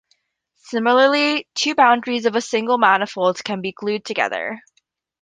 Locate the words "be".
3.61-3.71